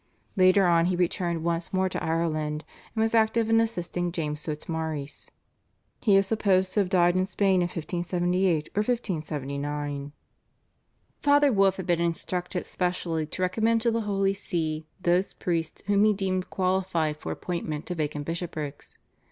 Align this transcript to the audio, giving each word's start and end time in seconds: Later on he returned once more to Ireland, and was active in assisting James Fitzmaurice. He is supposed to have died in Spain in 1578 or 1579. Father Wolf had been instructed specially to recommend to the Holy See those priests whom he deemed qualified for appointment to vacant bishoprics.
Later 0.35 0.65
on 0.65 0.87
he 0.87 0.95
returned 0.95 1.43
once 1.43 1.71
more 1.71 1.87
to 1.87 2.03
Ireland, 2.03 2.65
and 2.95 3.03
was 3.03 3.13
active 3.13 3.51
in 3.51 3.61
assisting 3.61 4.11
James 4.11 4.43
Fitzmaurice. 4.43 5.29
He 6.01 6.15
is 6.15 6.25
supposed 6.25 6.73
to 6.73 6.79
have 6.79 6.89
died 6.89 7.15
in 7.15 7.27
Spain 7.27 7.61
in 7.61 7.67
1578 7.67 8.69
or 8.69 8.79
1579. 8.79 10.11
Father 11.21 11.53
Wolf 11.53 11.77
had 11.77 11.85
been 11.85 12.01
instructed 12.01 12.65
specially 12.65 13.27
to 13.27 13.43
recommend 13.43 13.81
to 13.83 13.91
the 13.91 14.01
Holy 14.01 14.33
See 14.33 14.87
those 14.99 15.33
priests 15.33 15.83
whom 15.85 16.03
he 16.05 16.13
deemed 16.13 16.49
qualified 16.49 17.17
for 17.17 17.31
appointment 17.31 17.85
to 17.85 17.93
vacant 17.93 18.25
bishoprics. 18.25 18.97